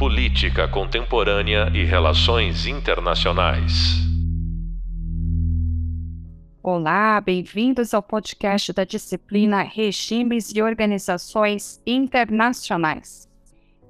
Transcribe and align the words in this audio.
Política 0.00 0.66
Contemporânea 0.66 1.70
e 1.74 1.84
Relações 1.84 2.66
Internacionais. 2.66 3.98
Olá, 6.62 7.20
bem-vindos 7.20 7.92
ao 7.92 8.02
podcast 8.02 8.72
da 8.72 8.84
disciplina 8.84 9.60
Regimes 9.60 10.54
e 10.54 10.62
Organizações 10.62 11.82
Internacionais. 11.86 13.28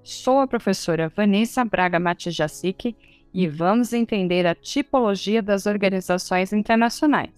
Sou 0.03 0.41
a 0.41 0.49
professora 0.49 1.09
Vanessa 1.09 1.65
Braga 1.65 2.01
Matijacic 2.01 2.97
e 3.33 3.47
vamos 3.47 3.93
entender 3.93 4.49
a 4.49 4.55
tipologia 4.57 5.41
das 5.41 5.65
organizações 5.65 6.53
internacionais. 6.53 7.31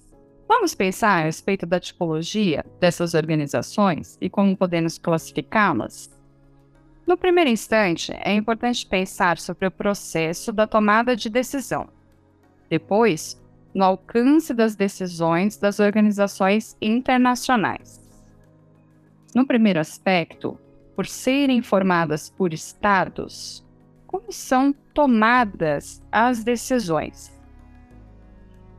Vamos 0.48 0.74
pensar 0.74 1.20
a 1.20 1.24
respeito 1.24 1.66
da 1.66 1.78
tipologia 1.78 2.64
dessas 2.80 3.12
organizações 3.12 4.16
e 4.18 4.30
como 4.30 4.56
podemos 4.56 4.96
classificá-las? 4.96 6.21
No 7.06 7.16
primeiro 7.16 7.50
instante, 7.50 8.12
é 8.20 8.32
importante 8.32 8.86
pensar 8.86 9.38
sobre 9.38 9.66
o 9.66 9.70
processo 9.70 10.52
da 10.52 10.66
tomada 10.66 11.16
de 11.16 11.28
decisão. 11.28 11.88
Depois, 12.70 13.40
no 13.74 13.84
alcance 13.84 14.54
das 14.54 14.76
decisões 14.76 15.56
das 15.56 15.80
organizações 15.80 16.76
internacionais. 16.80 18.00
No 19.34 19.46
primeiro 19.46 19.80
aspecto, 19.80 20.58
por 20.94 21.06
serem 21.06 21.62
formadas 21.62 22.30
por 22.30 22.52
estados, 22.52 23.66
como 24.06 24.30
são 24.30 24.74
tomadas 24.92 26.02
as 26.12 26.44
decisões? 26.44 27.32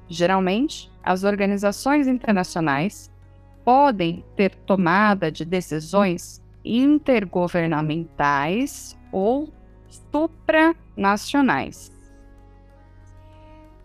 Geralmente, 0.08 0.92
as 1.04 1.24
organizações 1.24 2.08
internacionais 2.08 3.12
podem 3.66 4.24
ter 4.36 4.54
tomada 4.56 5.32
de 5.32 5.44
decisões 5.44 6.43
intergovernamentais 6.64 8.98
ou 9.12 9.52
supranacionais. 10.12 11.92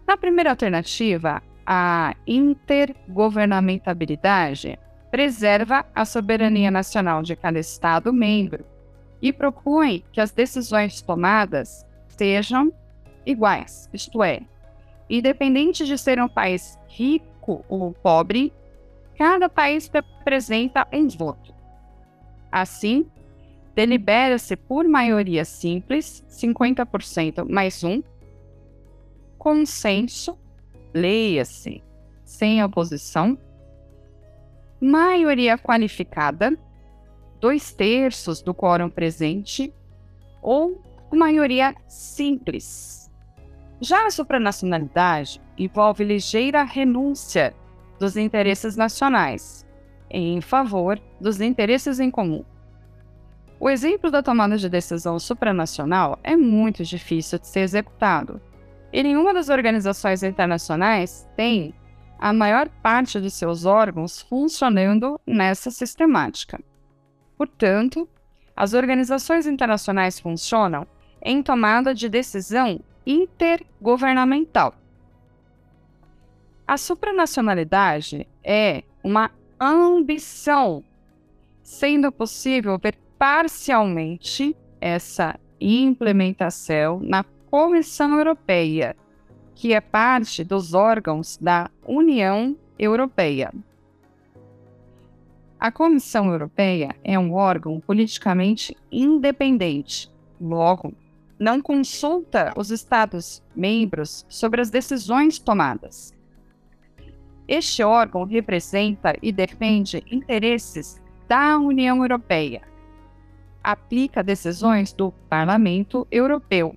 Na 0.07 0.17
primeira 0.17 0.51
alternativa, 0.51 1.43
a 1.67 2.15
intergovernamentabilidade 2.27 4.79
preserva 5.11 5.85
a 5.95 6.05
soberania 6.05 6.71
nacional 6.71 7.23
de 7.23 7.35
cada 7.37 7.59
Estado 7.59 8.13
membro 8.13 8.65
e 9.21 9.33
propõe 9.33 10.05
que 10.13 10.21
as 10.21 10.31
decisões 10.31 11.03
tomadas 11.03 11.85
sejam 12.09 12.73
iguais, 13.27 13.91
isto 13.93 14.23
é, 14.23 14.43
independente 15.11 15.85
de 15.85 15.99
ser 15.99 16.21
um 16.21 16.29
país 16.29 16.79
rico 16.89 17.65
ou 17.69 17.93
pobre, 17.93 18.53
cada 19.17 19.49
país 19.49 19.91
representa 19.93 20.87
um 20.93 21.09
voto. 21.09 21.58
Assim, 22.51 23.07
delibera-se 23.75 24.57
por 24.57 24.89
maioria 24.89 25.45
simples, 25.45 26.25
50% 26.29 27.49
mais 27.49 27.85
um, 27.85 28.03
consenso, 29.39 30.37
leia-se, 30.93 31.83
sem 32.25 32.63
oposição, 32.65 33.39
maioria 34.81 35.57
qualificada, 35.57 36.59
dois 37.41 37.73
terços 37.73 38.43
do 38.43 38.53
quórum 38.53 38.91
presente, 38.91 39.73
ou 40.43 40.83
maioria 41.13 41.75
simples. 41.87 43.09
Já 43.81 44.07
a 44.07 44.11
supranacionalidade 44.11 45.41
envolve 45.57 46.03
ligeira 46.03 46.65
renúncia 46.65 47.55
dos 47.99 48.17
interesses 48.17 48.77
nacionais 48.77 49.68
em 50.11 50.41
favor 50.41 51.01
dos 51.21 51.41
interesses 51.41 52.01
em 52.01 52.11
comum. 52.11 52.45
O 53.61 53.69
exemplo 53.69 54.11
da 54.11 54.23
tomada 54.23 54.57
de 54.57 54.69
decisão 54.69 55.19
supranacional 55.19 56.19
é 56.23 56.37
muito 56.37 56.85
difícil 56.85 57.39
de 57.39 57.47
ser 57.49 57.61
executado, 57.61 58.41
e 58.93 59.03
nenhuma 59.03 59.35
das 59.35 59.49
organizações 59.49 60.23
internacionais 60.23 61.29
tem 61.37 61.75
a 62.19 62.33
maior 62.33 62.69
parte 62.83 63.21
de 63.21 63.31
seus 63.31 63.65
órgãos 63.65 64.23
funcionando 64.23 65.21
nessa 65.27 65.71
sistemática. 65.71 66.59
Portanto, 67.37 68.09
as 68.57 68.75
organizações 68.75 69.47
internacionais 69.47 70.19
funcionam 70.19 70.87
em 71.23 71.43
tomada 71.43 71.95
de 71.95 72.09
decisão 72.09 72.81
intergovernamental. 73.07 74.75
A 76.67 76.77
supranacionalidade 76.77 78.29
é 78.43 78.83
uma 79.03 79.31
ambição, 79.61 80.85
sendo 81.63 82.13
possível 82.13 82.79
ver 82.79 82.97
parcialmente 83.19 84.57
essa 84.81 85.39
implementação 85.61 87.01
na 87.01 87.25
Comissão 87.51 88.17
Europeia, 88.17 88.97
que 89.55 89.73
é 89.73 89.81
parte 89.81 90.45
dos 90.45 90.75
órgãos 90.75 91.37
da 91.37 91.71
União 91.87 92.57
Europeia. 92.79 93.53
A 95.59 95.73
Comissão 95.73 96.31
Europeia 96.31 96.95
é 97.03 97.19
um 97.19 97.35
órgão 97.35 97.81
politicamente 97.81 98.77
independente, 98.93 100.09
logo, 100.41 100.95
não 101.39 101.61
consulta 101.61 102.53
os 102.57 102.71
Estados-membros 102.71 104.25
sobre 104.29 104.61
as 104.61 104.71
decisões 104.71 105.39
tomadas. 105.39 106.15
Este 107.49 107.83
órgão 107.83 108.25
representa 108.25 109.17
e 109.23 109.33
defende 109.33 110.05
interesses 110.11 111.01
da 111.27 111.59
União 111.59 112.03
Europeia. 112.03 112.61
Aplica 113.65 114.23
decisões 114.23 114.93
do 114.93 115.11
Parlamento 115.31 116.07
Europeu 116.11 116.77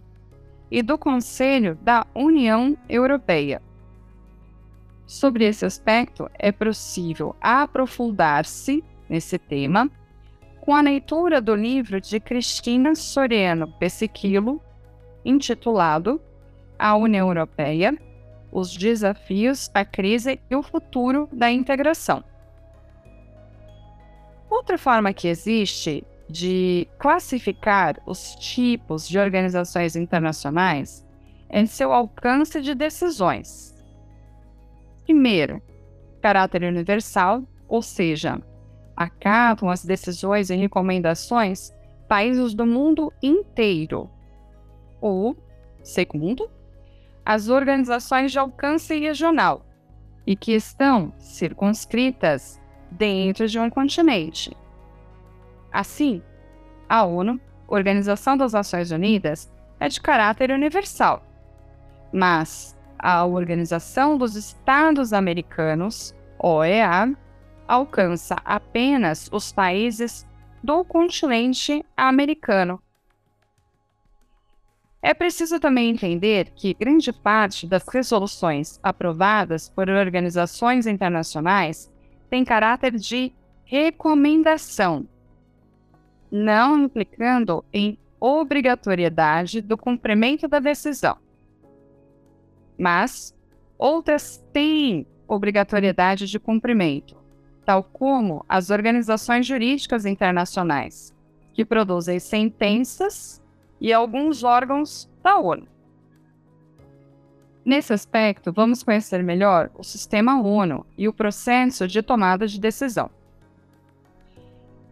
e 0.72 0.82
do 0.82 0.98
Conselho 0.98 1.78
da 1.82 2.08
União 2.16 2.78
Europeia. 2.88 3.62
Sobre 5.06 5.44
esse 5.44 5.66
aspecto, 5.66 6.32
é 6.40 6.54
possível 6.54 7.36
aprofundar-se 7.42 8.82
nesse 9.10 9.38
tema 9.38 9.92
com 10.62 10.74
a 10.74 10.80
leitura 10.80 11.42
do 11.42 11.54
livro 11.54 12.00
de 12.00 12.18
Cristina 12.18 12.96
Soriano 12.96 13.68
Pesiquilo, 13.74 14.62
intitulado 15.26 16.22
A 16.80 16.96
União 16.96 17.28
Europeia 17.28 17.94
os 18.52 18.76
desafios, 18.76 19.70
a 19.74 19.86
crise 19.86 20.40
e 20.50 20.56
o 20.56 20.64
futuro 20.64 21.30
da 21.32 21.52
integração. 21.52 22.24
Outra 24.50 24.78
forma 24.78 25.14
que 25.14 25.28
existe 25.28 26.04
de 26.30 26.88
classificar 26.98 28.02
os 28.06 28.36
tipos 28.36 29.08
de 29.08 29.18
organizações 29.18 29.96
internacionais 29.96 31.06
é 31.50 31.66
seu 31.66 31.92
alcance 31.92 32.62
de 32.62 32.74
decisões. 32.74 33.76
Primeiro, 35.04 35.62
caráter 36.22 36.64
universal, 36.64 37.44
ou 37.68 37.82
seja, 37.82 38.42
acatam 38.96 39.70
as 39.70 39.84
decisões 39.84 40.50
e 40.50 40.56
recomendações 40.56 41.74
países 42.08 42.54
do 42.54 42.66
mundo 42.66 43.12
inteiro. 43.22 44.10
Ou, 45.00 45.36
segundo, 45.82 46.50
as 47.26 47.50
organizações 47.50 48.32
de 48.32 48.40
alcance 48.40 48.98
regional 49.00 49.66
e 50.26 50.36
que 50.36 50.54
estão 50.54 51.14
circunscritas 51.18 52.60
dentro 52.92 53.48
de 53.48 53.60
um 53.60 53.70
continente. 53.70 54.56
Assim, 55.72 56.22
a 56.88 57.04
ONU, 57.04 57.40
Organização 57.68 58.36
das 58.36 58.54
Nações 58.54 58.92
Unidas, 58.92 59.52
é 59.80 59.88
de 59.88 60.02
caráter 60.02 60.52
universal, 60.52 61.26
mas 62.12 62.78
a 63.00 63.26
Organização 63.26 64.18
dos 64.18 64.36
Estados 64.36 65.14
Americanos, 65.14 66.14
OEA, 66.38 67.16
alcança 67.68 68.36
apenas 68.44 69.30
os 69.32 69.52
países 69.52 70.28
do 70.62 70.84
continente 70.84 71.84
americano 71.96 72.82
é 75.02 75.14
preciso 75.16 75.60
também 75.60 75.90
entender 75.90 76.52
que 76.56 76.76
grande 76.76 77.12
parte 77.12 77.66
das 77.66 77.88
resoluções 77.88 78.80
aprovadas 78.84 79.68
por 79.68 79.90
organizações 79.90 80.86
internacionais 80.86 81.92
tem 82.30 82.46
caráter 82.46 82.94
de 82.98 83.34
recomendação, 83.66 85.08
não 86.32 86.84
implicando 86.84 87.66
em 87.74 87.98
obrigatoriedade 88.20 89.60
do 89.60 89.76
cumprimento 89.76 90.48
da 90.48 90.60
decisão. 90.60 91.18
Mas 92.78 93.36
outras 93.78 94.38
têm 94.54 95.08
obrigatoriedade 95.28 96.28
de 96.28 96.40
cumprimento, 96.40 97.18
tal 97.66 97.84
como 97.84 98.46
as 98.48 98.70
organizações 98.70 99.48
jurídicas 99.48 100.06
internacionais, 100.06 101.12
que 101.54 101.66
produzem 101.66 102.20
sentenças 102.20 103.41
e 103.82 103.92
alguns 103.92 104.44
órgãos 104.44 105.10
da 105.24 105.40
ONU. 105.40 105.68
Nesse 107.66 107.94
aspecto, 107.94 108.54
vamos 108.54 108.84
conhecer 108.84 109.24
melhor 109.24 109.70
o 109.76 109.84
sistema 109.84 110.42
ONU 110.42 110.86
e 110.98 111.08
o 111.08 111.14
processo 111.14 111.88
de 111.88 112.02
tomada 112.02 112.48
de 112.48 112.60
decisão. 112.60 113.10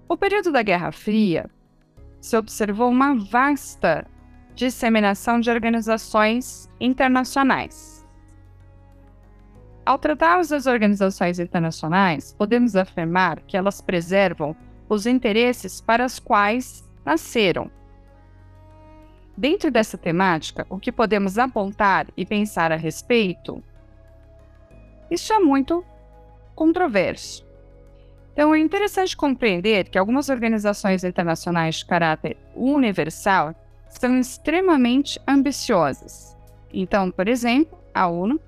O 0.07 0.17
período 0.17 0.51
da 0.51 0.63
Guerra 0.63 0.91
Fria 0.91 1.49
se 2.19 2.35
observou 2.35 2.89
uma 2.89 3.15
vasta 3.15 4.07
disseminação 4.55 5.39
de 5.39 5.49
organizações 5.49 6.69
internacionais. 6.79 8.05
Ao 9.85 9.97
tratarmos 9.97 10.49
das 10.49 10.67
organizações 10.67 11.39
internacionais, 11.39 12.33
podemos 12.37 12.75
afirmar 12.75 13.39
que 13.41 13.57
elas 13.57 13.81
preservam 13.81 14.55
os 14.87 15.05
interesses 15.05 15.81
para 15.81 16.05
os 16.05 16.19
quais 16.19 16.87
nasceram. 17.05 17.71
Dentro 19.39 19.71
dessa 19.71 19.97
temática, 19.97 20.67
o 20.69 20.77
que 20.77 20.91
podemos 20.91 21.37
apontar 21.37 22.07
e 22.17 22.25
pensar 22.25 22.73
a 22.73 22.75
respeito? 22.75 23.63
Isso 25.09 25.31
é 25.31 25.39
muito 25.39 25.81
controverso. 26.53 27.47
Então, 28.33 28.53
é 28.53 28.59
interessante 28.59 29.15
compreender 29.15 29.87
que 29.87 29.97
algumas 29.97 30.27
organizações 30.27 31.05
internacionais 31.05 31.75
de 31.75 31.85
caráter 31.85 32.35
universal 32.53 33.55
são 33.87 34.19
extremamente 34.19 35.17
ambiciosas. 35.25 36.35
Então, 36.73 37.09
por 37.09 37.29
exemplo, 37.29 37.79
a 37.93 38.09
ONU 38.09 38.41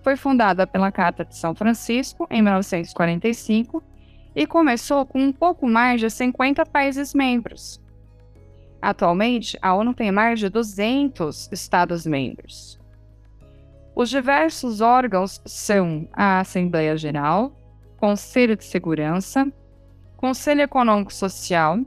foi 0.00 0.14
fundada 0.14 0.64
pela 0.64 0.92
Carta 0.92 1.24
de 1.24 1.36
São 1.36 1.56
Francisco 1.56 2.28
em 2.30 2.40
1945 2.40 3.82
e 4.36 4.46
começou 4.46 5.04
com 5.04 5.20
um 5.20 5.32
pouco 5.32 5.66
mais 5.66 6.00
de 6.00 6.08
50 6.08 6.64
países 6.66 7.14
membros. 7.14 7.79
Atualmente, 8.80 9.58
a 9.60 9.74
ONU 9.74 9.92
tem 9.92 10.10
mais 10.10 10.38
de 10.38 10.48
200 10.48 11.50
Estados-membros. 11.52 12.80
Os 13.94 14.08
diversos 14.08 14.80
órgãos 14.80 15.42
são 15.44 16.08
a 16.12 16.40
Assembleia 16.40 16.96
Geral, 16.96 17.52
Conselho 17.98 18.56
de 18.56 18.64
Segurança, 18.64 19.52
Conselho 20.16 20.62
Econômico 20.62 21.12
Social, 21.12 21.80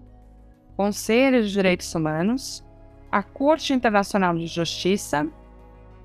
Conselho 0.78 1.42
de 1.42 1.52
Direitos 1.52 1.94
Humanos, 1.96 2.64
a 3.12 3.24
Corte 3.24 3.74
Internacional 3.74 4.36
de 4.36 4.46
Justiça, 4.46 5.28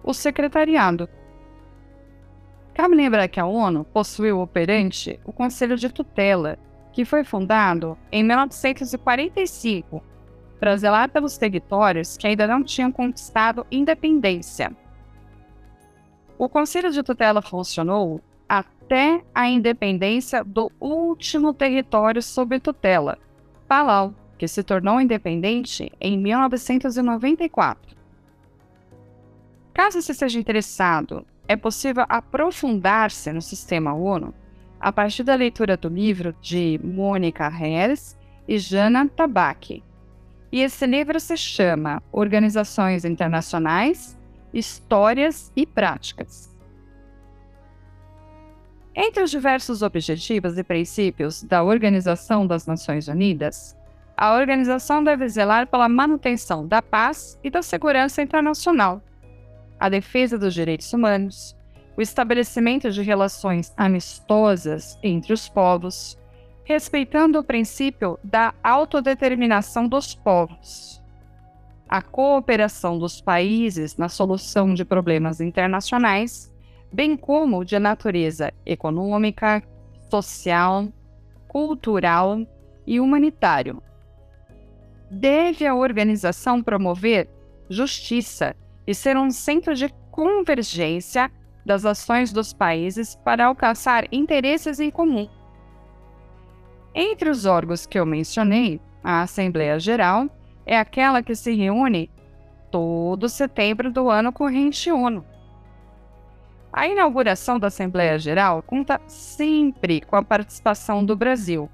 o 0.03 0.15
Secretariado. 0.15 1.09
Cabe 2.73 2.95
lembrar 2.95 3.29
que 3.29 3.41
a 3.41 3.47
ONU 3.47 3.85
possuiu 3.85 4.41
operante 4.41 5.21
o 5.25 5.33
Conselho 5.33 5.77
de 5.77 5.91
Tutela, 5.91 6.59
que 6.93 7.05
foi 7.05 7.25
fundado 7.25 7.99
em 8.11 8.23
1945 8.23 10.03
para 10.59 10.77
zelar 10.77 11.11
pelos 11.11 11.39
territórios 11.39 12.17
que 12.17 12.27
ainda 12.27 12.47
não 12.47 12.63
tinham 12.63 12.91
conquistado 12.91 13.67
independência. 13.71 14.77
O 16.37 16.49
Conselho 16.49 16.91
de 16.91 17.03
Tutela 17.03 17.43
funcionou 17.43 18.21
até 18.49 19.23
a 19.35 19.49
independência 19.49 20.43
do 20.45 20.71
último 20.81 21.53
território 21.53 22.23
sob 22.23 22.59
tutela, 22.61 23.19
Palau, 23.67 24.15
que 24.39 24.49
se 24.49 24.63
tornou 24.63 25.01
independente 25.01 25.93
em 26.01 26.17
1994. 26.17 27.97
Caso 29.75 30.01
você 30.01 30.15
seja 30.15 30.39
interessado 30.39 31.27
é 31.47 31.57
possível 31.57 32.05
aprofundar-se 32.09 33.33
no 33.33 33.41
sistema 33.41 33.95
ONU 33.95 34.35
a 34.81 34.93
partir 34.93 35.25
da 35.25 35.35
leitura 35.35 35.77
do 35.77 35.89
livro 35.89 36.35
de 36.41 36.79
Mônica 36.83 37.49
Harris 37.49 38.17
e 38.47 38.59
Jana 38.59 39.09
Tabaki. 39.09 39.83
E 40.51 40.63
esse 40.63 40.87
livro 40.87 41.21
se 41.21 41.37
chama 41.37 42.03
Organizações 42.11 43.05
Internacionais, 43.05 44.19
Histórias 44.53 45.53
e 45.55 45.67
Práticas. 45.67 46.57
Entre 48.95 49.23
os 49.23 49.31
diversos 49.31 49.83
objetivos 49.83 50.59
e 50.59 50.65
princípios 50.65 51.43
da 51.43 51.63
Organização 51.63 52.47
das 52.47 52.67
Nações 52.67 53.09
Unidas, 53.09 53.77
a 54.17 54.35
organização 54.35 55.05
deve 55.05 55.29
zelar 55.29 55.69
pela 55.69 55.89
manutenção 55.89 56.67
da 56.67 56.83
paz 56.83 57.39
e 57.45 57.51
da 57.51 57.63
segurança 57.63 58.21
internacional, 58.21 59.01
a 59.79 59.89
defesa 59.89 60.37
dos 60.37 60.53
direitos 60.53 60.93
humanos, 60.93 61.57
o 61.97 62.03
estabelecimento 62.03 62.91
de 62.91 63.03
relações 63.03 63.73
amistosas 63.77 64.99
entre 65.03 65.33
os 65.33 65.49
povos, 65.49 66.19
respeitando 66.69 67.39
o 67.39 67.43
princípio 67.43 68.19
da 68.23 68.53
autodeterminação 68.63 69.89
dos 69.89 70.15
povos, 70.15 71.03
a 71.89 72.03
cooperação 72.03 72.99
dos 72.99 73.23
países 73.23 73.97
na 73.97 74.11
solução 74.11 74.75
de 74.75 74.85
problemas 74.85 75.41
internacionais, 75.41 76.53
bem 76.93 77.17
como 77.17 77.65
de 77.65 77.79
natureza 77.79 78.53
econômica, 78.67 79.63
social, 80.11 80.89
cultural 81.49 82.39
e 82.87 83.01
humanitário. 83.01 83.83
Deve 85.11 85.67
a 85.67 85.75
organização 85.75 86.63
promover 86.63 87.31
justiça 87.71 88.55
e 88.87 88.95
ser 88.95 89.17
um 89.17 89.31
centro 89.31 89.75
de 89.75 89.89
convergência 90.11 91.31
das 91.65 91.87
ações 91.87 92.31
dos 92.31 92.53
países 92.53 93.15
para 93.25 93.47
alcançar 93.47 94.07
interesses 94.13 94.79
em 94.79 94.91
comum. 94.91 95.38
Entre 96.95 97.31
os 97.31 97.45
órgãos 97.45 97.87
que 97.87 97.99
eu 97.99 98.07
mencionei, 98.07 98.81
a 99.03 99.23
Assembleia 99.23 99.79
Geral 99.79 100.29
é 100.67 100.79
aquela 100.79 101.23
que 101.23 101.35
se 101.35 101.55
reúne 101.55 102.11
todo 102.71 103.29
setembro 103.29 103.91
do 103.91 104.11
ano 104.11 104.33
corrente 104.33 104.91
ONU. 104.91 105.25
A 106.73 106.87
inauguração 106.87 107.59
da 107.59 107.69
Assembleia 107.69 108.19
Geral 108.19 108.63
conta 108.63 109.01
sempre 109.07 110.01
com 110.01 110.17
a 110.17 110.23
participação 110.23 111.05
do 111.05 111.17
Brasil, 111.17 111.71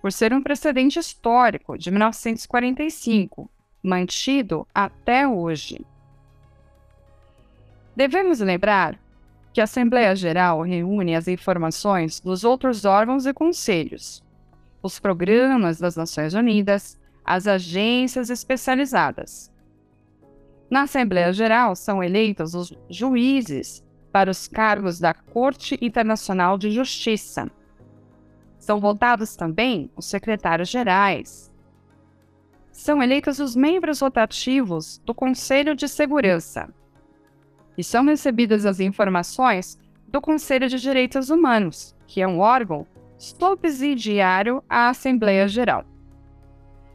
por 0.00 0.12
ser 0.12 0.32
um 0.32 0.42
precedente 0.42 0.98
histórico 0.98 1.78
de 1.78 1.90
1945, 1.90 3.50
mantido 3.82 4.66
até 4.74 5.26
hoje. 5.26 5.84
Devemos 7.96 8.40
lembrar 8.40 8.98
que 9.52 9.60
a 9.60 9.64
Assembleia 9.64 10.14
Geral 10.14 10.62
reúne 10.62 11.14
as 11.14 11.26
informações 11.26 12.20
dos 12.20 12.44
outros 12.44 12.84
órgãos 12.84 13.26
e 13.26 13.32
conselhos, 13.32 14.22
os 14.82 14.98
programas 14.98 15.78
das 15.78 15.96
Nações 15.96 16.34
Unidas, 16.34 16.98
as 17.24 17.46
agências 17.46 18.30
especializadas. 18.30 19.52
Na 20.70 20.82
Assembleia 20.82 21.32
Geral 21.32 21.74
são 21.74 22.02
eleitos 22.02 22.54
os 22.54 22.72
juízes 22.88 23.84
para 24.12 24.30
os 24.30 24.48
cargos 24.48 24.98
da 24.98 25.12
Corte 25.12 25.78
Internacional 25.80 26.56
de 26.56 26.70
Justiça. 26.70 27.50
São 28.58 28.78
votados 28.78 29.36
também 29.36 29.90
os 29.96 30.06
secretários 30.06 30.68
gerais. 30.68 31.52
São 32.72 33.02
eleitos 33.02 33.38
os 33.40 33.56
membros 33.56 34.00
rotativos 34.00 34.98
do 35.04 35.14
Conselho 35.14 35.74
de 35.74 35.88
Segurança 35.88 36.72
e 37.76 37.84
são 37.84 38.04
recebidas 38.04 38.66
as 38.66 38.80
informações 38.80 39.78
do 40.06 40.20
Conselho 40.20 40.68
de 40.68 40.78
Direitos 40.78 41.30
Humanos, 41.30 41.96
que 42.06 42.20
é 42.20 42.28
um 42.28 42.40
órgão 42.40 42.86
subsidiário 43.20 44.64
à 44.66 44.88
Assembleia 44.88 45.46
Geral, 45.46 45.84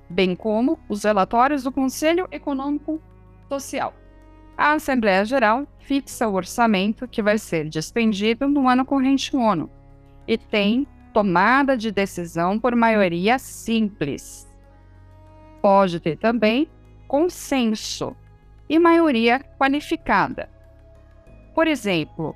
bem 0.10 0.36
como 0.36 0.79
os 0.89 1.03
relatórios 1.03 1.62
do 1.62 1.72
Conselho 1.72 2.27
Econômico 2.32 3.00
Social. 3.48 3.94
A 4.58 4.74
Assembleia 4.74 5.24
Geral 5.24 5.67
fixa 5.77 6.27
o 6.27 6.34
orçamento 6.34 7.08
que 7.08 7.22
vai 7.22 7.38
ser 7.38 7.70
dispendido 7.70 8.48
no 8.48 8.67
ano 8.67 8.84
corrente 8.84 9.38
ONU 9.38 9.70
e 10.27 10.36
tem 10.36 10.88
tomada 11.13 11.77
de 11.77 11.91
decisão 11.91 12.60
por 12.60 12.75
maioria 12.75 13.38
simples. 13.38 14.51
Pode 15.62 16.00
ter 16.00 16.17
também 16.17 16.67
consenso 17.08 18.15
e 18.67 18.79
maioria 18.79 19.39
qualificada, 19.60 20.50
por 21.53 21.67
exemplo, 21.67 22.36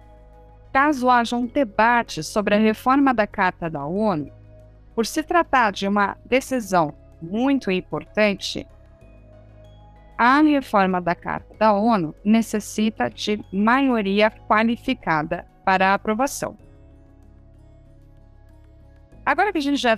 caso 0.71 1.09
haja 1.09 1.35
um 1.35 1.45
debate 1.45 2.23
sobre 2.23 2.55
a 2.55 2.59
reforma 2.59 3.13
da 3.13 3.25
Carta 3.25 3.69
da 3.69 3.85
ONU, 3.85 4.31
por 4.95 5.05
se 5.05 5.23
tratar 5.23 5.71
de 5.71 5.87
uma 5.87 6.17
decisão 6.25 6.93
muito 7.21 7.71
importante, 7.71 8.67
a 10.17 10.41
reforma 10.41 10.99
da 10.99 11.15
Carta 11.15 11.55
da 11.57 11.73
ONU 11.73 12.13
necessita 12.23 13.09
de 13.09 13.43
maioria 13.53 14.29
qualificada 14.29 15.47
para 15.63 15.91
a 15.91 15.93
aprovação. 15.93 16.57
Agora 19.25 19.51
que 19.51 19.59
a 19.59 19.61
gente 19.61 19.77
já 19.77 19.97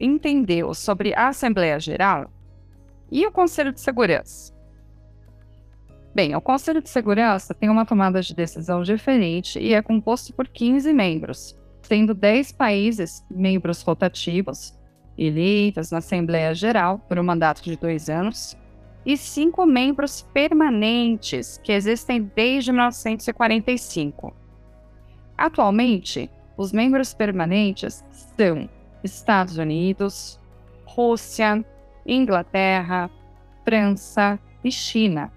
entendeu 0.00 0.74
sobre 0.74 1.14
a 1.14 1.28
Assembleia 1.28 1.78
Geral 1.78 2.30
e 3.10 3.26
o 3.26 3.30
Conselho 3.30 3.72
de 3.72 3.80
Segurança, 3.80 4.52
Bem, 6.14 6.34
o 6.34 6.40
Conselho 6.40 6.82
de 6.82 6.88
Segurança 6.88 7.54
tem 7.54 7.68
uma 7.68 7.84
tomada 7.84 8.20
de 8.20 8.34
decisão 8.34 8.82
diferente 8.82 9.58
e 9.58 9.74
é 9.74 9.82
composto 9.82 10.32
por 10.32 10.48
15 10.48 10.92
membros, 10.92 11.56
sendo 11.82 12.14
10 12.14 12.52
países 12.52 13.24
membros 13.30 13.82
rotativos, 13.82 14.76
eleitos 15.16 15.90
na 15.90 15.98
Assembleia 15.98 16.54
Geral 16.54 16.98
por 17.00 17.18
um 17.18 17.22
mandato 17.22 17.62
de 17.62 17.76
dois 17.76 18.08
anos, 18.08 18.56
e 19.06 19.16
cinco 19.16 19.64
membros 19.64 20.22
permanentes, 20.34 21.58
que 21.62 21.72
existem 21.72 22.30
desde 22.34 22.72
1945. 22.72 24.34
Atualmente, 25.36 26.30
os 26.56 26.72
membros 26.72 27.14
permanentes 27.14 28.04
são 28.36 28.68
Estados 29.04 29.56
Unidos, 29.56 30.40
Rússia, 30.84 31.64
Inglaterra, 32.04 33.08
França, 33.64 34.38
e 34.62 34.70
China. 34.70 35.32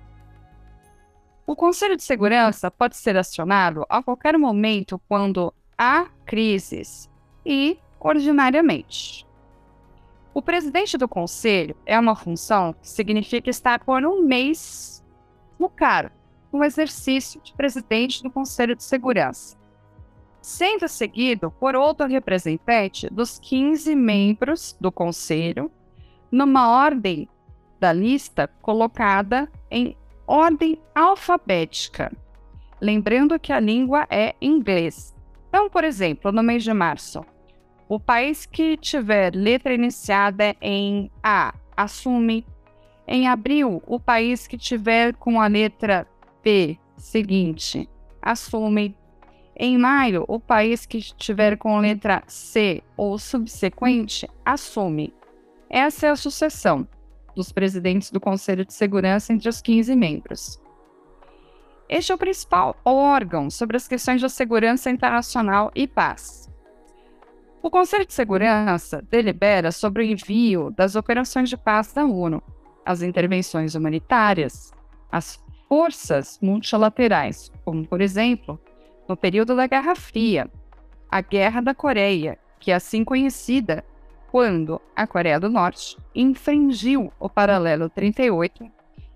O 1.51 1.55
Conselho 1.55 1.97
de 1.97 2.03
Segurança 2.03 2.71
pode 2.71 2.95
ser 2.95 3.17
acionado 3.17 3.85
a 3.89 4.01
qualquer 4.01 4.37
momento 4.37 4.97
quando 5.09 5.53
há 5.77 6.05
crises 6.25 7.09
e 7.45 7.77
ordinariamente. 7.99 9.27
O 10.33 10.41
presidente 10.41 10.97
do 10.97 11.09
conselho 11.09 11.75
é 11.85 11.99
uma 11.99 12.15
função 12.15 12.71
que 12.71 12.87
significa 12.87 13.49
estar 13.49 13.83
por 13.83 14.05
um 14.05 14.23
mês 14.23 15.03
no 15.59 15.67
cargo, 15.67 16.15
no 16.53 16.63
exercício 16.63 17.41
de 17.41 17.51
presidente 17.53 18.23
do 18.23 18.31
Conselho 18.31 18.73
de 18.73 18.85
Segurança, 18.85 19.57
sendo 20.41 20.87
seguido 20.87 21.51
por 21.51 21.75
outro 21.75 22.07
representante 22.07 23.09
dos 23.09 23.37
15 23.39 23.93
membros 23.93 24.73
do 24.79 24.89
conselho, 24.89 25.69
numa 26.31 26.69
ordem 26.69 27.27
da 27.77 27.91
lista 27.91 28.47
colocada 28.61 29.51
em 29.69 29.97
ordem 30.31 30.79
alfabética, 30.95 32.09
lembrando 32.79 33.37
que 33.37 33.51
a 33.51 33.59
língua 33.59 34.07
é 34.09 34.33
inglês. 34.41 35.13
Então, 35.49 35.69
por 35.69 35.83
exemplo, 35.83 36.31
no 36.31 36.41
mês 36.41 36.63
de 36.63 36.73
março, 36.73 37.25
o 37.89 37.99
país 37.99 38.45
que 38.45 38.77
tiver 38.77 39.35
letra 39.35 39.73
iniciada 39.73 40.55
em 40.61 41.11
A 41.21 41.53
assume. 41.75 42.45
Em 43.05 43.27
abril, 43.27 43.83
o 43.85 43.99
país 43.99 44.47
que 44.47 44.57
tiver 44.57 45.13
com 45.15 45.41
a 45.41 45.47
letra 45.47 46.07
P 46.41 46.79
seguinte 46.95 47.89
assume. 48.21 48.95
Em 49.53 49.77
maio, 49.77 50.23
o 50.29 50.39
país 50.39 50.85
que 50.85 51.01
tiver 51.01 51.57
com 51.57 51.77
letra 51.77 52.23
C 52.25 52.81
ou 52.95 53.19
subsequente 53.19 54.29
assume. 54.45 55.13
Essa 55.69 56.07
é 56.07 56.09
a 56.09 56.15
sucessão 56.15 56.87
dos 57.35 57.51
presidentes 57.51 58.11
do 58.11 58.19
Conselho 58.19 58.65
de 58.65 58.73
Segurança 58.73 59.33
entre 59.33 59.49
os 59.49 59.61
15 59.61 59.95
membros. 59.95 60.61
Este 61.87 62.11
é 62.11 62.15
o 62.15 62.17
principal 62.17 62.77
órgão 62.85 63.49
sobre 63.49 63.75
as 63.75 63.87
questões 63.87 64.21
de 64.21 64.29
segurança 64.29 64.89
internacional 64.89 65.71
e 65.75 65.87
paz. 65.87 66.49
O 67.61 67.69
Conselho 67.69 68.05
de 68.05 68.13
Segurança 68.13 69.05
delibera 69.09 69.71
sobre 69.71 70.01
o 70.01 70.05
envio 70.05 70.71
das 70.71 70.95
operações 70.95 71.49
de 71.49 71.57
paz 71.57 71.93
da 71.93 72.05
ONU, 72.05 72.41
as 72.85 73.01
intervenções 73.01 73.75
humanitárias, 73.75 74.71
as 75.11 75.37
forças 75.67 76.39
multilaterais, 76.41 77.51
como, 77.63 77.85
por 77.85 78.01
exemplo, 78.01 78.59
no 79.07 79.15
período 79.15 79.55
da 79.55 79.67
Guerra 79.67 79.95
Fria, 79.95 80.49
a 81.09 81.21
Guerra 81.21 81.61
da 81.61 81.75
Coreia, 81.75 82.39
que 82.59 82.71
é 82.71 82.75
assim 82.75 83.03
conhecida 83.03 83.83
quando 84.31 84.81
a 84.95 85.05
Coreia 85.05 85.37
do 85.37 85.49
Norte 85.49 85.97
infringiu 86.15 87.11
o 87.19 87.29
paralelo 87.29 87.89
38 87.89 88.65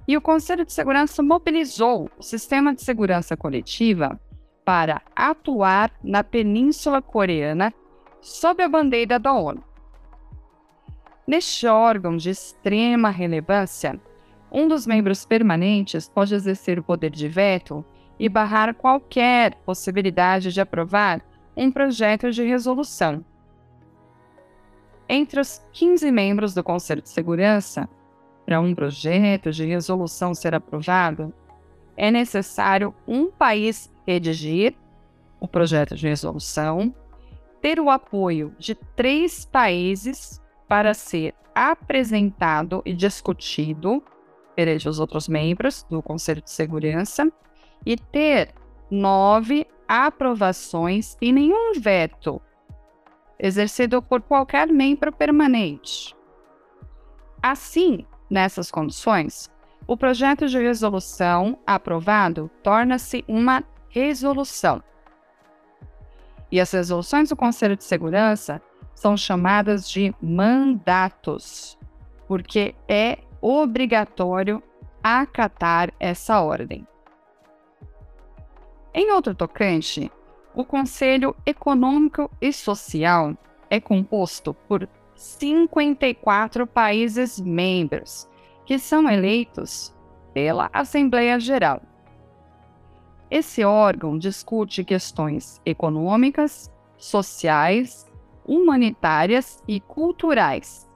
e 0.06 0.18
o 0.18 0.22
Conselho 0.22 0.66
de 0.66 0.74
Segurança 0.74 1.24
mobilizou 1.24 2.12
o 2.20 2.22
sistema 2.22 2.76
de 2.76 2.82
segurança 2.82 3.38
coletiva 3.38 4.20
para 4.66 5.02
atuar 5.16 5.90
na 6.04 6.22
Península 6.22 7.02
Coreana 7.02 7.74
sob 8.22 8.62
a 8.62 8.68
bandeira 8.68 9.18
da 9.18 9.32
ONU. 9.32 9.64
Neste 11.26 11.66
órgão 11.66 12.18
de 12.18 12.32
extrema 12.32 13.10
relevância, 13.10 13.98
um 14.52 14.68
dos 14.68 14.86
membros 14.86 15.26
permanentes 15.26 16.10
pode 16.10 16.36
exercer 16.36 16.78
o 16.78 16.84
poder 16.84 17.10
de 17.10 17.30
veto 17.30 17.86
e 18.20 18.28
barrar 18.28 18.76
qualquer 18.76 19.56
possibilidade 19.66 20.52
de 20.52 20.60
aprovar 20.60 21.22
um 21.56 21.72
projeto 21.72 22.32
de 22.32 22.44
resolução. 22.44 23.24
Entre 25.08 25.40
os 25.40 25.62
15 25.74 26.12
membros 26.12 26.54
do 26.54 26.64
Conselho 26.64 27.02
de 27.02 27.10
Segurança, 27.10 27.88
para 28.46 28.60
um 28.60 28.74
projeto 28.76 29.52
de 29.52 29.66
resolução 29.66 30.34
ser 30.34 30.54
aprovado, 30.54 31.34
é 31.98 32.12
necessário 32.12 32.94
um 33.08 33.32
país 33.32 33.92
redigir 34.06 34.76
o 35.40 35.48
projeto 35.48 35.96
de 35.96 36.08
resolução 36.08 36.94
ter 37.66 37.80
o 37.80 37.90
apoio 37.90 38.54
de 38.60 38.76
três 38.76 39.44
países 39.44 40.40
para 40.68 40.94
ser 40.94 41.34
apresentado 41.56 42.84
e 42.86 42.94
discutido 42.94 44.04
perante 44.56 44.88
os 44.88 45.00
outros 45.00 45.28
membros 45.28 45.84
do 45.90 46.00
Conselho 46.00 46.44
de 46.44 46.52
Segurança 46.52 47.28
e 47.84 47.98
ter 47.98 48.54
nove 48.92 49.66
aprovações 49.88 51.18
e 51.20 51.32
nenhum 51.32 51.74
veto 51.80 52.40
exercido 53.40 54.02
por 54.02 54.22
qualquer 54.22 54.68
membro 54.68 55.12
permanente. 55.12 56.16
Assim, 57.42 58.06
nessas 58.30 58.72
condições, 58.72 59.52
o 59.88 59.96
projeto 59.96 60.48
de 60.48 60.58
resolução 60.58 61.58
aprovado 61.66 62.50
torna-se 62.64 63.24
uma 63.28 63.64
resolução 63.90 64.82
e 66.52 66.60
as 66.60 66.72
resoluções 66.72 67.30
do 67.30 67.36
Conselho 67.36 67.76
de 67.76 67.84
Segurança 67.84 68.62
são 68.94 69.18
chamadas 69.18 69.90
de 69.90 70.16
mandatos, 70.22 71.78
porque 72.28 72.74
é 72.88 73.20
obrigatório 73.42 74.64
acatar 75.04 75.94
essa 76.00 76.40
ordem. 76.40 76.88
Em 78.94 79.12
outro 79.12 79.36
tocante, 79.36 80.10
o 80.56 80.64
Conselho 80.64 81.36
Econômico 81.46 82.32
e 82.42 82.54
Social 82.54 83.38
é 83.70 83.80
composto 83.80 84.54
por 84.54 84.88
54 85.14 86.66
países 86.66 87.40
membros, 87.40 88.28
que 88.66 88.80
são 88.80 89.10
eleitos 89.10 89.94
pela 90.34 90.70
Assembleia 90.72 91.40
Geral. 91.40 91.82
Esse 93.30 93.66
órgão 93.66 94.18
discute 94.18 94.84
questões 94.84 95.62
econômicas, 95.66 96.72
sociais, 96.98 98.10
humanitárias 98.46 99.62
e 99.68 99.82
culturais. 99.82 100.90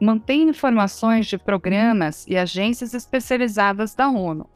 Mantém 0.00 0.48
informações 0.48 1.26
de 1.26 1.38
programas 1.38 2.26
e 2.26 2.36
agências 2.36 2.92
especializadas 2.92 3.94
da 3.94 4.08
ONU 4.08 4.48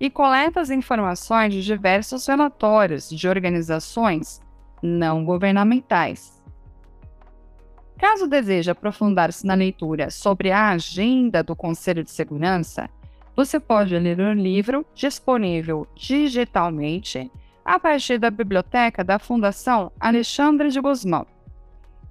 e 0.00 0.08
coleta 0.08 0.60
as 0.60 0.70
informações 0.70 1.52
de 1.52 1.62
diversos 1.62 2.26
relatórios 2.26 3.08
de 3.08 3.28
organizações 3.28 4.40
não 4.82 5.24
governamentais. 5.24 6.42
Caso 7.98 8.28
deseje 8.28 8.70
aprofundar-se 8.70 9.44
na 9.44 9.54
leitura 9.54 10.08
sobre 10.08 10.52
a 10.52 10.68
agenda 10.68 11.42
do 11.42 11.56
Conselho 11.56 12.04
de 12.04 12.12
Segurança, 12.12 12.88
você 13.34 13.58
pode 13.58 13.96
ler 13.98 14.20
o 14.20 14.32
livro 14.32 14.86
disponível 14.94 15.86
digitalmente 15.96 17.30
a 17.64 17.78
partir 17.78 18.18
da 18.18 18.30
biblioteca 18.30 19.02
da 19.02 19.18
Fundação 19.18 19.92
Alexandre 19.98 20.70
de 20.70 20.80
Guzmão. 20.80 21.26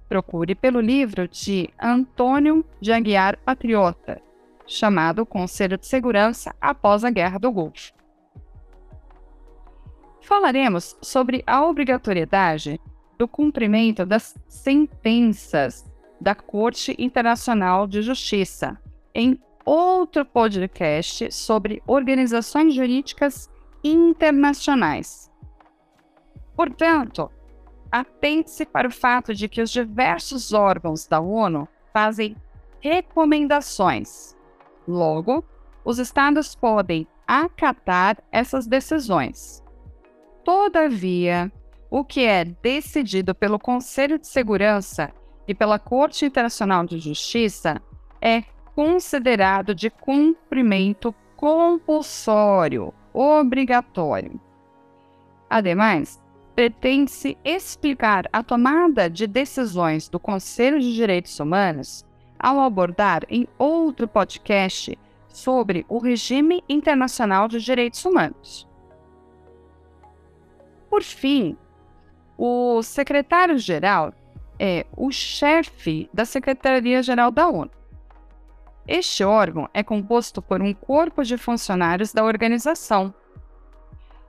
Procure 0.08 0.56
pelo 0.56 0.80
livro 0.80 1.28
de 1.28 1.70
Antônio 1.82 2.64
de 2.80 2.92
Aguiar 2.92 3.38
Patriota, 3.38 4.22
chamado 4.68 5.26
Conselho 5.26 5.78
de 5.78 5.88
Segurança 5.88 6.54
após 6.62 7.04
a 7.04 7.10
Guerra 7.10 7.40
do 7.40 7.52
Golfo. 7.52 7.94
Falaremos 10.22 10.98
sobre 11.02 11.42
a 11.48 11.66
obrigatoriedade 11.66 12.80
do 13.18 13.28
cumprimento 13.28 14.06
das 14.06 14.36
sentenças 14.48 15.90
da 16.20 16.36
Corte 16.36 16.96
Internacional 17.00 17.88
de 17.88 18.02
Justiça 18.02 18.78
em 19.16 19.40
outro 19.66 20.26
podcast 20.26 21.32
sobre 21.32 21.82
organizações 21.88 22.74
jurídicas 22.74 23.50
internacionais. 23.84 25.32
Portanto, 26.56 27.32
atente-se 27.92 28.66
para 28.66 28.88
o 28.88 28.92
fato 28.92 29.34
de 29.34 29.50
que 29.50 29.62
os 29.62 29.70
diversos 29.70 30.54
órgãos 30.54 31.08
da 31.08 31.20
ONU 31.20 31.68
fazem 31.94 32.36
recomendações. 32.80 34.37
Logo, 34.88 35.44
os 35.84 36.00
Estados 36.00 36.56
podem 36.56 37.08
acatar 37.28 38.18
essas 38.32 38.66
decisões. 38.66 39.64
Todavia, 40.44 41.52
o 41.90 42.06
que 42.06 42.26
é 42.26 42.46
decidido 42.46 43.36
pelo 43.36 43.60
Conselho 43.60 44.18
de 44.18 44.28
Segurança 44.28 45.12
e 45.48 45.54
pela 45.54 45.78
Corte 45.78 46.26
Internacional 46.26 46.86
de 46.86 47.00
Justiça 47.00 47.82
é 48.22 48.44
considerado 48.76 49.74
de 49.76 49.90
cumprimento 49.90 51.14
compulsório, 51.36 52.94
obrigatório. 53.14 54.40
Ademais, 55.50 56.22
pretende-se 56.56 57.38
explicar 57.44 58.28
a 58.32 58.42
tomada 58.42 59.10
de 59.10 59.28
decisões 59.28 60.10
do 60.10 60.20
Conselho 60.20 60.80
de 60.80 60.94
Direitos 60.94 61.40
Humanos 61.40 62.06
ao 62.40 62.60
abordar 62.60 63.24
em 63.30 63.48
outro 63.58 64.08
podcast 64.08 64.98
sobre 65.28 65.86
o 65.88 66.00
regime 66.00 66.64
internacional 66.68 67.48
de 67.48 67.60
direitos 67.60 68.04
humanos. 68.04 68.68
Por 70.90 71.04
fim, 71.04 71.58
o 72.38 72.82
secretário-geral 72.82 74.14
é 74.60 74.86
o 74.96 75.12
chefe 75.12 76.10
da 76.14 76.26
Secretaria-Geral 76.26 77.32
da 77.32 77.48
ONU. 77.48 77.72
Este 78.88 79.24
órgão 79.24 79.70
é 79.74 79.84
composto 79.84 80.42
por 80.42 80.62
um 80.62 80.74
corpo 80.74 81.24
de 81.24 81.38
funcionários 81.38 82.14
da 82.14 82.24
organização. 82.24 83.14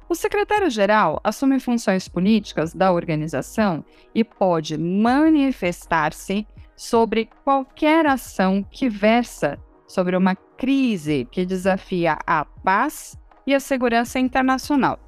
O 0.08 0.14
secretário-geral 0.14 1.20
assume 1.22 1.60
funções 1.60 2.08
políticas 2.08 2.74
da 2.74 2.90
organização 2.90 3.84
e 4.14 4.24
pode 4.24 4.76
manifestar-se 4.76 6.46
sobre 6.78 7.28
qualquer 7.42 8.06
ação 8.06 8.62
que 8.62 8.88
versa 8.88 9.58
sobre 9.85 10.16
uma 10.16 10.37
crise 10.37 11.26
que 11.30 11.44
desafia 11.44 12.16
a 12.25 12.44
paz 12.44 13.18
e 13.44 13.52
a 13.52 13.58
segurança 13.58 14.20
internacional. 14.20 14.99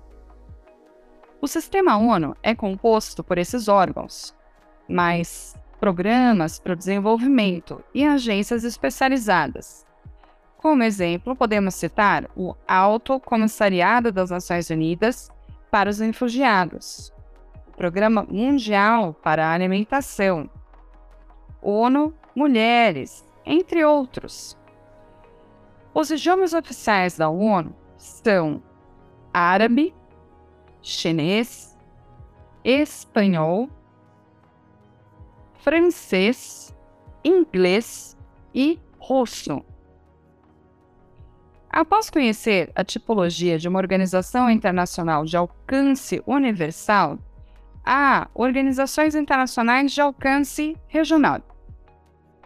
O 1.40 1.46
sistema 1.46 1.96
ONU 1.96 2.34
é 2.42 2.54
composto 2.54 3.22
por 3.22 3.38
esses 3.38 3.68
órgãos, 3.68 4.34
mas 4.88 5.54
programas 5.78 6.58
para 6.58 6.72
o 6.72 6.76
desenvolvimento 6.76 7.82
e 7.94 8.04
agências 8.04 8.64
especializadas. 8.64 9.86
Como 10.56 10.82
exemplo, 10.82 11.36
podemos 11.36 11.74
citar 11.74 12.28
o 12.36 12.54
Alto 12.66 13.20
Comissariado 13.20 14.10
das 14.10 14.30
Nações 14.30 14.68
Unidas 14.70 15.30
para 15.70 15.88
os 15.88 16.00
Refugiados, 16.00 17.12
o 17.68 17.76
Programa 17.76 18.26
Mundial 18.28 19.14
para 19.22 19.46
a 19.46 19.52
Alimentação, 19.52 20.50
ONU 21.62 22.14
Mulheres, 22.34 23.28
entre 23.44 23.84
outros. 23.84 24.56
Os 25.92 26.10
idiomas 26.10 26.54
oficiais 26.54 27.16
da 27.16 27.28
ONU 27.28 27.74
são 27.96 28.62
árabe, 29.32 29.94
chinês, 30.80 31.76
espanhol, 32.64 33.68
francês, 35.58 36.74
inglês 37.24 38.16
e 38.54 38.78
russo. 38.98 39.64
Após 41.68 42.10
conhecer 42.10 42.70
a 42.74 42.82
tipologia 42.82 43.58
de 43.58 43.68
uma 43.68 43.78
organização 43.78 44.50
internacional 44.50 45.24
de 45.24 45.36
alcance 45.36 46.22
universal, 46.26 47.18
há 47.84 48.28
organizações 48.34 49.14
internacionais 49.14 49.92
de 49.92 50.00
alcance 50.00 50.76
regional. 50.88 51.49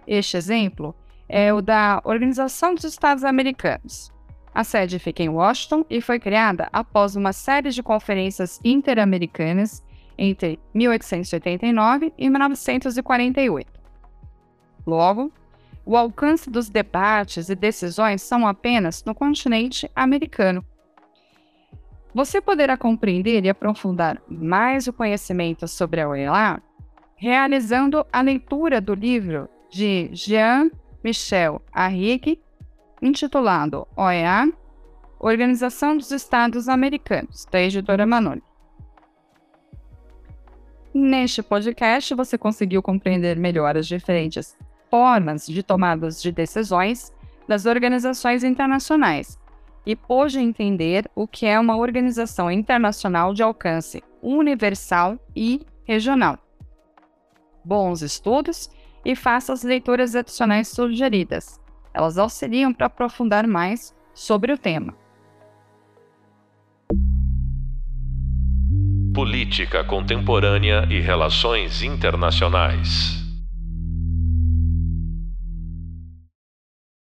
Este 0.06 0.37
exemplo 0.37 0.94
é 1.28 1.52
o 1.52 1.62
da 1.62 2.00
Organização 2.04 2.75
dos 2.75 2.84
Estados 2.84 3.25
Americanos. 3.25 4.12
A 4.54 4.62
sede 4.62 4.99
fica 4.99 5.23
em 5.23 5.28
Washington 5.28 5.84
e 5.90 6.00
foi 6.00 6.20
criada 6.20 6.68
após 6.73 7.16
uma 7.16 7.32
série 7.32 7.70
de 7.70 7.82
conferências 7.82 8.61
interamericanas 8.64 9.82
entre 10.16 10.61
1889 10.73 12.12
e 12.16 12.30
1948. 12.30 13.66
Logo, 14.87 15.32
o 15.84 15.96
alcance 15.96 16.49
dos 16.49 16.68
debates 16.68 17.49
e 17.49 17.54
decisões 17.54 18.23
são 18.23 18.46
apenas 18.46 19.02
no 19.04 19.14
continente 19.14 19.90
americano. 19.94 20.64
Você 22.14 22.40
poderá 22.40 22.76
compreender 22.76 23.44
e 23.44 23.49
aprofundar 23.49 24.23
mais 24.28 24.87
o 24.87 24.92
conhecimento 24.92 25.66
sobre 25.66 26.00
a 26.00 26.08
OEA 26.08 26.62
realizando 27.16 28.06
a 28.12 28.20
leitura 28.20 28.80
do 28.80 28.94
livro 28.94 29.49
de 29.75 30.09
Jean-Michel 30.12 31.61
Arrigue, 31.73 32.40
intitulado 33.02 33.88
OEA, 33.97 34.49
Organização 35.19 35.97
dos 35.97 36.12
Estados 36.12 36.69
Americanos, 36.69 37.45
da 37.50 37.61
editora 37.61 38.07
Manoli. 38.07 38.43
Neste 40.95 41.43
podcast, 41.43 42.14
você 42.14 42.38
conseguiu 42.38 42.81
compreender 42.81 43.37
melhor 43.37 43.76
as 43.76 43.88
diferentes 43.88 44.57
formas 44.88 45.45
de 45.45 45.61
tomadas 45.61 46.23
de 46.23 46.31
decisões 46.31 47.12
das 47.49 47.66
organizações 47.66 48.45
internacionais 48.45 49.37
e 49.85 49.97
pôde 49.97 50.38
entender 50.38 51.11
o 51.16 51.26
que 51.26 51.47
é 51.47 51.59
uma 51.59 51.76
organização 51.76 52.49
internacional 52.49 53.34
de 53.34 53.43
alcance 53.43 54.04
universal 54.23 55.19
e 55.34 55.67
regional. 55.84 56.39
Bons 57.65 58.02
estudos 58.02 58.71
e 59.04 59.14
faça 59.14 59.52
as 59.52 59.62
leituras 59.62 60.14
adicionais 60.14 60.69
sugeridas. 60.69 61.60
Elas 61.93 62.19
auxiliam 62.19 62.73
para 62.73 62.86
aprofundar 62.86 63.47
mais 63.47 63.95
sobre 64.12 64.52
o 64.52 64.58
tema. 64.58 64.95
Política 69.14 69.84
Contemporânea 69.84 70.88
e 70.90 71.00
Relações 71.00 71.82
Internacionais. 71.82 73.24